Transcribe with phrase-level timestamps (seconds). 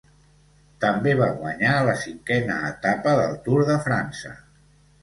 [0.85, 4.37] També va guanyar la cinquena etapa del Tour de França.